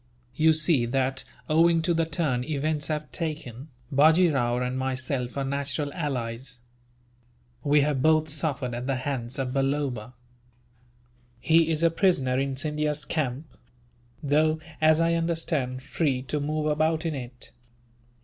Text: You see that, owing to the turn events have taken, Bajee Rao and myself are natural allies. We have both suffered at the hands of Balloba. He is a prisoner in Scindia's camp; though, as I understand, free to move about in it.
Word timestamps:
You 0.33 0.51
see 0.53 0.87
that, 0.87 1.23
owing 1.47 1.83
to 1.83 1.93
the 1.93 2.07
turn 2.07 2.43
events 2.43 2.87
have 2.87 3.11
taken, 3.11 3.67
Bajee 3.91 4.33
Rao 4.33 4.57
and 4.57 4.75
myself 4.75 5.37
are 5.37 5.43
natural 5.43 5.93
allies. 5.93 6.59
We 7.63 7.81
have 7.81 8.01
both 8.01 8.27
suffered 8.27 8.73
at 8.73 8.87
the 8.87 8.95
hands 8.95 9.37
of 9.37 9.53
Balloba. 9.53 10.13
He 11.39 11.69
is 11.69 11.83
a 11.83 11.91
prisoner 11.91 12.39
in 12.39 12.55
Scindia's 12.55 13.05
camp; 13.05 13.45
though, 14.23 14.59
as 14.81 14.99
I 14.99 15.13
understand, 15.13 15.83
free 15.83 16.23
to 16.23 16.39
move 16.39 16.65
about 16.65 17.05
in 17.05 17.13
it. 17.13 17.51